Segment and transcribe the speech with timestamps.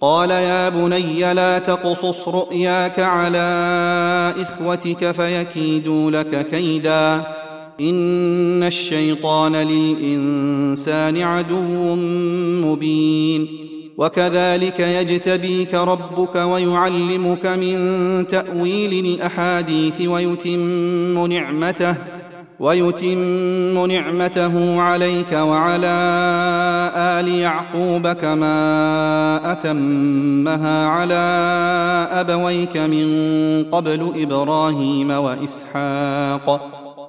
[0.00, 7.22] قال يا بني لا تقصص رؤياك على إخوتك فيكيدوا لك كيدا.
[7.80, 11.94] إن الشيطان للإنسان عدو
[12.66, 13.48] مبين.
[13.98, 22.17] وكذلك يجتبيك ربك ويعلمك من تأويل الأحاديث ويتم نعمته.
[22.60, 25.86] ويتم نعمته عليك وعلى
[26.96, 31.14] آل يعقوب كما أتمها على
[32.12, 33.08] أبويك من
[33.72, 36.60] قبل إبراهيم وإسحاق.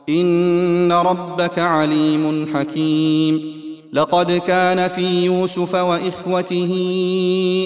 [0.10, 3.60] إن ربك عليم حكيم.
[3.94, 6.72] لقد كان في يوسف وإخوته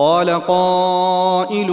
[0.00, 1.70] قال قائل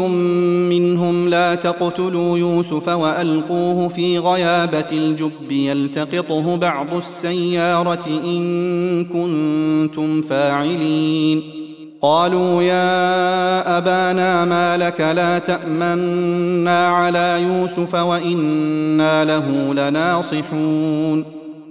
[0.69, 11.43] منهم لا تقتلوا يوسف وألقوه في غيابة الجب يلتقطه بعض السيارة إن كنتم فاعلين.
[12.01, 21.36] قالوا يا أبانا ما لك لا تأمنا على يوسف وإنا له لناصحون.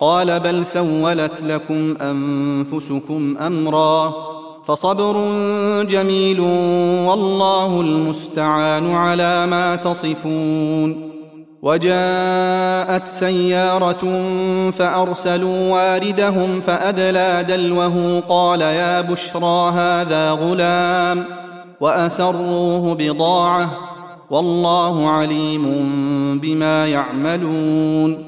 [0.00, 4.14] قال بل سولت لكم أنفسكم أمرا
[4.66, 5.16] فصبر
[5.82, 6.40] جميل
[7.08, 11.08] والله المستعان على ما تصفون
[11.62, 14.30] وجاءت سيارة
[14.70, 21.24] فأرسلوا واردهم فأدلى دلوه قال يا بشرى هذا غلام
[21.80, 23.70] وأسروه بضاعة
[24.30, 25.64] والله عليم
[26.42, 28.27] بما يعملون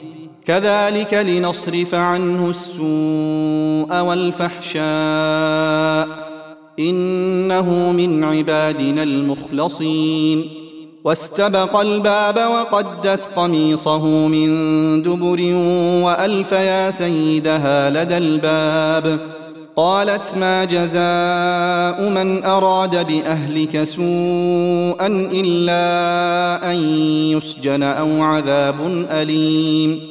[0.51, 4.81] كذلك لنصرف عنه السوء والفحشاء
[6.79, 10.49] إنه من عبادنا المخلصين.
[11.03, 14.49] واستبق الباب وقدت قميصه من
[15.01, 15.41] دبر
[16.05, 19.19] وألف يا سيدها لدى الباب.
[19.75, 26.77] قالت ما جزاء من أراد بأهلك سوءا إلا أن
[27.37, 30.10] يسجن أو عذاب أليم.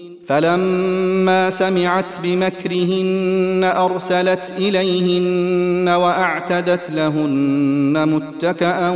[0.25, 8.89] فلما سمعت بمكرهن أرسلت إليهن وأعتدت لهن متكئا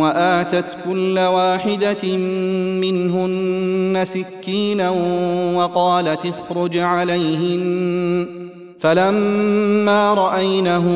[0.00, 2.16] وآتت كل واحدة
[2.80, 4.90] منهن سكينا
[5.54, 8.26] وقالت اخرج عليهن.
[8.78, 10.86] فلما رأينه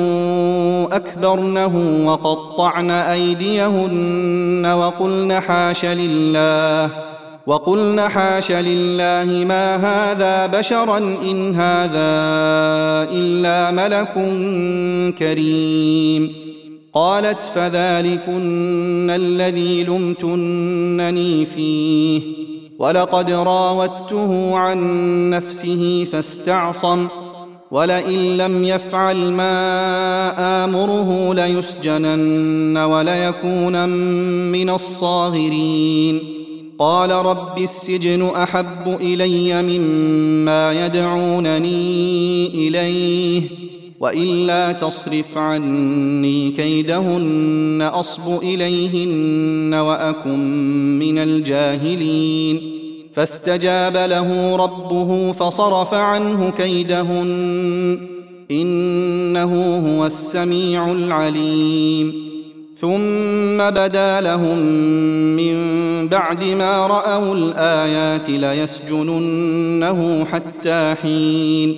[0.93, 7.14] أكبرنه وقطعن أيديهن وقلن حاش لله.
[7.47, 12.15] وقلن حاش لله ما هذا بشرا إن هذا
[13.13, 14.13] إلا ملك
[15.19, 16.33] كريم.
[16.93, 22.21] قالت فذلكن الذي لمتنني فيه.
[22.79, 27.09] ولقد راودته عن نفسه فاستعصم.
[27.71, 33.89] ولئن لم يفعل ما آمره ليسجنن وليكونن
[34.53, 36.44] من الصاغرين.
[36.79, 43.43] قال رب السجن أحب إلي مما يدعونني إليه
[44.01, 52.61] وإلا تصرف عني كيدهن أصب إليهن وأكن من الجاهلين.
[53.13, 57.99] فاستجاب له ربه فصرف عنه كيدهن
[58.51, 62.34] إنه هو السميع العليم.
[62.77, 64.59] ثم بدا لهم
[65.37, 65.55] من
[66.09, 71.77] بعد ما رأوا الآيات ليسجننه حتى حين.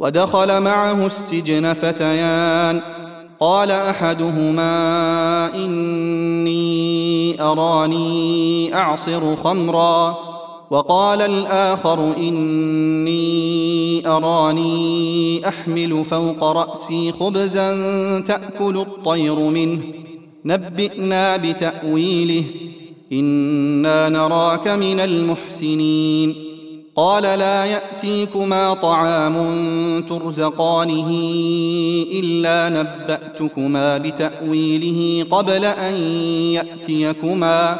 [0.00, 2.80] ودخل معه السجن فتيان.
[3.40, 10.16] قال أحدهما إني أراني أعصر خمرا.
[10.70, 17.70] وقال الآخر إني أراني أحمل فوق رأسي خبزا
[18.20, 20.07] تأكل الطير منه.
[20.44, 22.44] نبئنا بتأويله.
[23.12, 26.34] إنا نراك من المحسنين.
[26.96, 29.36] قال لا يأتيكما طعام
[30.08, 31.10] ترزقانه
[32.12, 35.94] إلا نبأتكما بتأويله قبل أن
[36.52, 37.78] يأتيكما.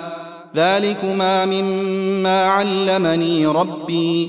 [0.57, 4.29] ذلكما مما علمني ربي.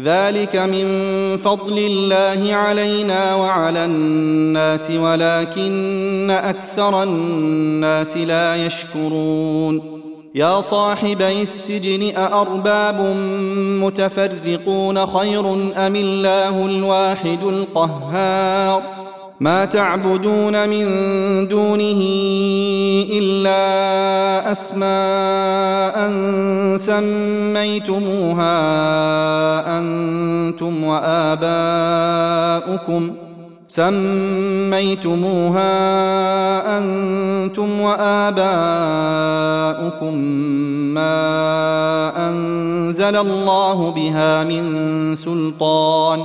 [0.00, 0.86] ذلك من
[1.36, 9.96] فضل الله علينا وعلى الناس ولكن أكثر الناس لا يشكرون.
[10.34, 13.16] يا صاحبي السجن أأرباب
[13.82, 15.52] متفرقون خير
[15.86, 18.82] أم الله الواحد القهار؟
[19.40, 20.86] ما تعبدون من
[21.48, 22.00] دونه
[23.12, 26.10] إلا أسماء
[26.76, 28.48] سميتموها
[29.78, 32.30] أنتم وآباؤكم
[33.22, 33.26] ۖ
[33.68, 35.18] سميتموها
[36.78, 38.54] أنتم وآباؤكم
[40.94, 46.24] ما أنزل الله بها من سلطان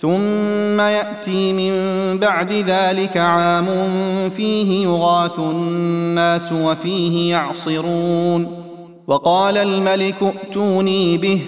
[0.00, 1.72] ثم يأتي من
[2.18, 3.66] بعد ذلك عام
[4.36, 8.64] فيه يغاث الناس وفيه يعصرون.
[9.06, 11.40] وقال الملك ائتوني به.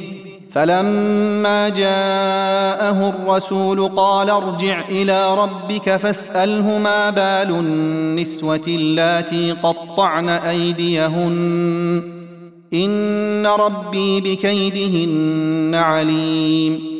[0.50, 12.02] فلما جاءه الرسول قال ارجع إلى ربك فاسأله ما بال النسوة اللاتي قطعن أيديهن.
[12.74, 16.99] إن ربي بكيدهن عليم.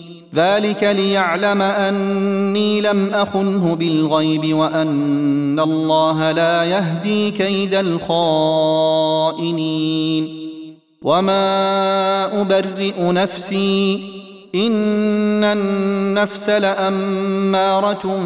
[0.35, 8.81] ذلك ليعلم أني لم أخنه بالغيب وأن الله لا يهدي كيد الخائنين.
[11.01, 14.03] وما أبرئ نفسي
[14.55, 18.19] إن النفس لأمارة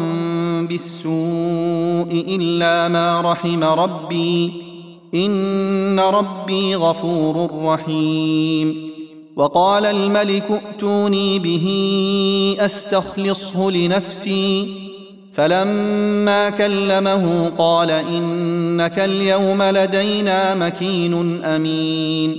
[0.68, 4.52] بالسوء إلا ما رحم ربي.
[5.14, 8.95] إن ربي غفور رحيم.
[9.36, 11.66] وقال الملك ائتوني به
[12.60, 14.74] أستخلصه لنفسي.
[15.32, 22.36] فلما كلمه قال إنك اليوم لدينا مكين أمين.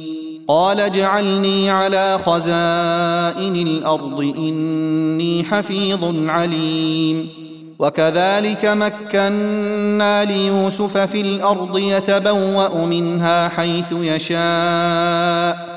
[0.48, 7.30] قال اجعلني على خزائن الأرض إني حفيظ عليم.
[7.80, 15.76] وكذلك مكنا ليوسف في الأرض يتبوأ منها حيث يشاء.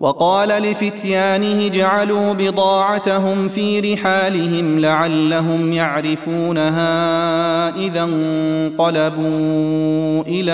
[0.00, 6.88] وقال لفتيانه جعلوا بضاعتهم في رحالهم لعلهم يعرفونها
[7.76, 9.28] إذا انقلبوا
[10.22, 10.52] إلى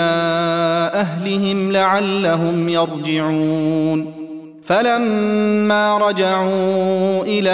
[0.93, 4.24] أهلهم لعلهم يرجعون.
[4.65, 7.51] فلما رجعوا إلى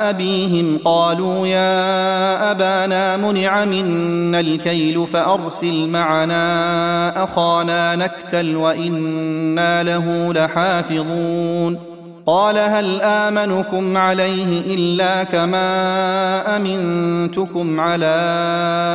[0.00, 11.78] أبيهم قالوا يا أبانا منع منا الكيل فأرسل معنا أخانا نكتل وإنا له لحافظون.
[12.26, 18.16] قال هل آمنكم عليه إلا كما أمنتكم على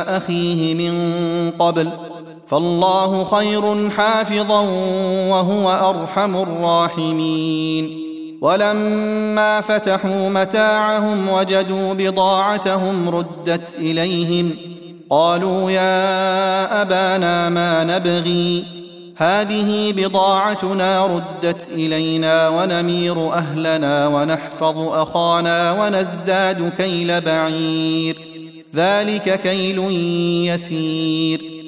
[0.08, 0.92] أخيه من
[1.58, 2.07] قبل؟
[2.48, 4.60] فالله خير حافظا
[5.30, 8.08] وهو أرحم الراحمين.
[8.40, 14.50] ولما فتحوا متاعهم وجدوا بضاعتهم ردت إليهم.
[15.10, 18.64] قالوا يا أبانا ما نبغي.
[19.16, 28.18] هذه بضاعتنا ردت إلينا ونمير أهلنا ونحفظ أخانا ونزداد كيل بعير.
[28.74, 29.78] ذلك كيل
[30.54, 31.67] يسير.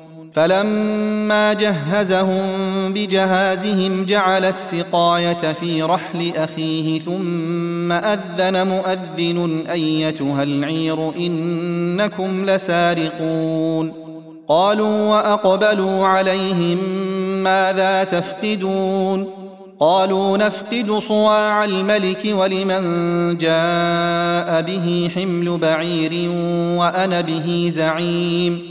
[0.31, 2.41] فلما جهزهم
[2.93, 13.93] بجهازهم جعل السقاية في رحل أخيه ثم أذن مؤذن أيتها العير إنكم لسارقون.
[14.47, 16.77] قالوا وأقبلوا عليهم
[17.43, 19.27] ماذا تفقدون؟
[19.79, 26.29] قالوا نفقد صواع الملك ولمن جاء به حمل بعير
[26.77, 28.70] وأنا به زعيم.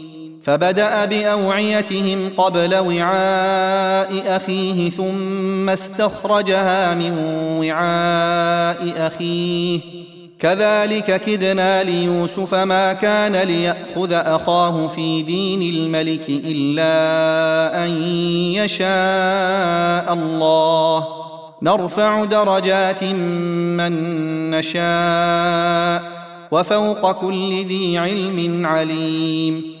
[0.43, 7.11] فبدأ بأوعيتهم قبل وعاء أخيه ثم استخرجها من
[7.59, 9.79] وعاء أخيه.
[10.39, 18.03] كذلك كدنا ليوسف ما كان ليأخذ أخاه في دين الملك إلا أن
[18.53, 21.07] يشاء الله.
[21.61, 23.91] نرفع درجات من
[24.51, 26.03] نشاء
[26.51, 29.80] وفوق كل ذي علم عليم.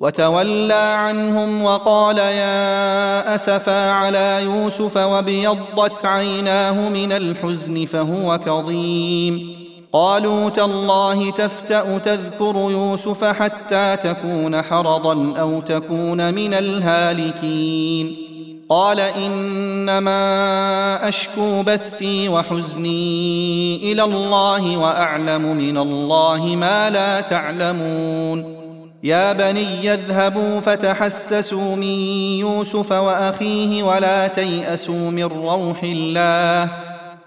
[0.00, 9.58] وتولى عنهم وقال يا أسفا على يوسف وابيضت عيناه من الحزن فهو كظيم.
[9.92, 18.16] قالوا تالله تفتأ تذكر يوسف حتى تكون حرضا أو تكون من الهالكين.
[18.68, 20.18] قال إنما
[21.08, 28.67] أشكو بثي وحزني إلى الله وأعلم من الله ما لا تعلمون.
[29.04, 31.82] يا بني اذهبوا فتحسسوا من
[32.38, 36.70] يوسف وأخيه ولا تيأسوا من روح الله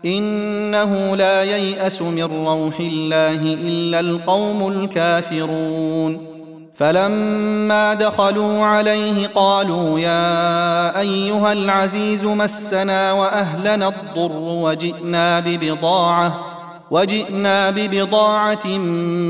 [0.06, 6.28] إنه لا ييأس من روح الله إلا القوم الكافرون
[6.76, 16.51] فلما دخلوا عليه قالوا يا أيها العزيز مسنا وأهلنا الضر وجئنا ببضاعة
[16.92, 18.68] وجئنا ببضاعة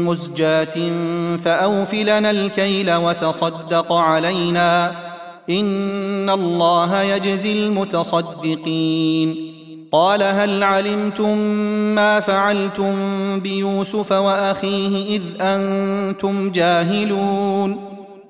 [0.08, 0.92] مزجاة
[1.38, 4.92] فأوف لنا الكيل وتصدق علينا.
[5.50, 9.52] إن الله يجزي المتصدقين.
[9.92, 11.38] قال هل علمتم
[11.96, 12.94] ما فعلتم
[13.40, 17.78] بيوسف وأخيه إذ أنتم جاهلون؟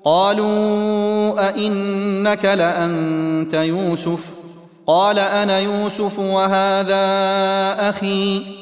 [0.04, 4.20] قالوا أئنك لأنت يوسف؟
[4.86, 6.96] قال أنا يوسف وهذا
[7.90, 8.61] أخي.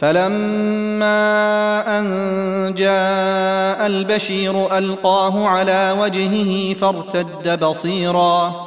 [0.00, 1.18] فلما
[1.98, 2.04] أن
[2.74, 8.66] جاء البشير ألقاه على وجهه فارتد بصيرا.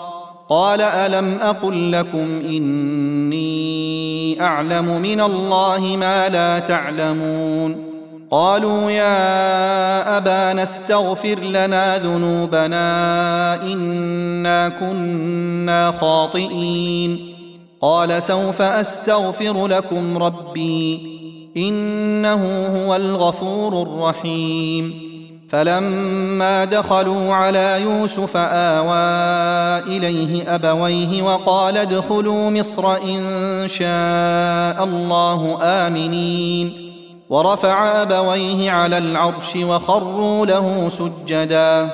[0.50, 7.89] قال ألم أقل لكم إني أعلم من الله ما لا تعلمون.
[8.32, 17.34] قالوا يا أبانا استغفر لنا ذنوبنا إنا كنا خاطئين.
[17.82, 21.12] قال سوف أستغفر لكم ربي.
[21.58, 25.13] إنه هو الغفور الرحيم.
[25.50, 33.22] فلما دخلوا على يوسف آوى إليه أبويه وقال ادخلوا مصر إن
[33.68, 36.94] شاء الله آمنين.
[37.30, 41.89] ورفع أبويه على العرش وخروا له سجدا.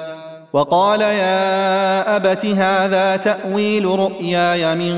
[0.53, 4.95] وقال يا أبت هذا تأويل رؤياي من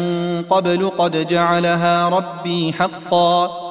[0.50, 3.70] قبل قد جعلها ربي حقا.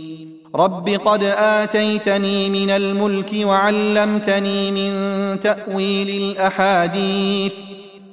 [0.55, 7.53] رب قد اتيتني من الملك وعلمتني من تاويل الاحاديث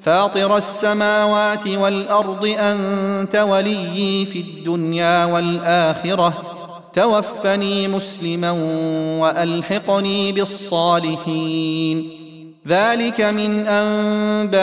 [0.01, 6.42] فاطر السماوات والارض انت وليي في الدنيا والاخره
[6.94, 8.51] توفني مسلما
[9.20, 12.11] والحقني بالصالحين
[12.68, 14.57] ذلك من انباء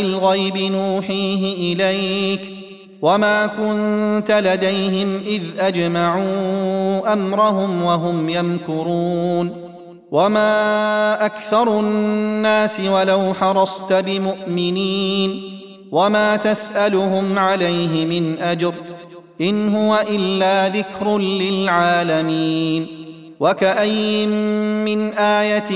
[0.00, 2.61] الغيب نوحيه اليك
[3.02, 9.72] وما كنت لديهم اذ اجمعوا امرهم وهم يمكرون
[10.10, 15.42] وما أكثر الناس ولو حرصت بمؤمنين
[15.92, 18.74] وما تسالهم عليه من اجر
[19.40, 22.86] ان هو الا ذكر للعالمين
[23.40, 24.28] وكاين
[24.84, 25.68] من إيه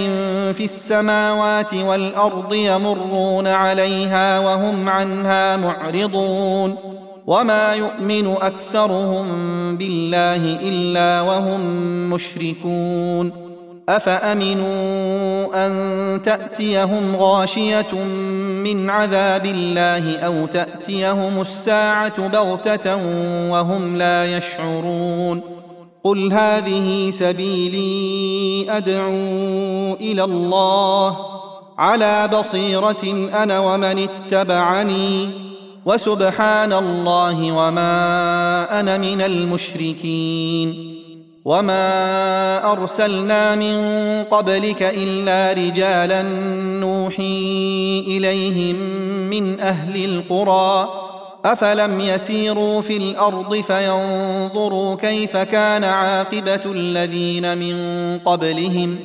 [0.52, 6.76] في السماوات والارض يمرون عليها وهم عنها معرضون
[7.26, 9.26] وما يؤمن اكثرهم
[9.76, 11.60] بالله الا وهم
[12.10, 13.32] مشركون
[13.88, 18.04] افامنوا ان تاتيهم غاشيه
[18.64, 22.96] من عذاب الله أو تاتيهم الساعة بغته
[23.50, 25.40] وهم لا يشعرون
[26.04, 31.16] قل هذه سبيلي ادعو إلى الله
[31.78, 35.45] على بصيره أنا ومن اتبعني
[35.86, 40.96] وسبحان الله وما أنا من المشركين
[41.44, 43.76] وما أرسلنا من
[44.24, 46.22] قبلك إلا رجالا
[46.80, 48.76] نوحي إليهم
[49.30, 50.88] من أهل القرى
[51.44, 57.76] أفلم يسيروا في الأرض فينظروا كيف كان عاقبة الذين من
[58.24, 58.96] قبلهم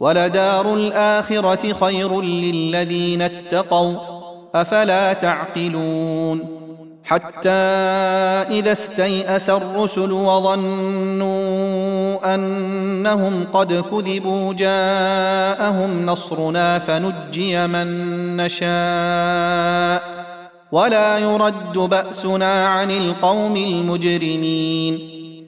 [0.00, 4.13] ولدار الآخرة خير للذين اتقوا
[4.54, 6.64] أفلا تعقلون
[7.04, 7.48] حتى
[8.50, 11.54] إذا استيأس الرسل وظنوا
[12.34, 17.86] أنهم قد كذبوا جاءهم نصرنا فنجي من
[18.36, 20.14] نشاء
[20.72, 25.23] ولا يرد بأسنا عن القوم المجرمين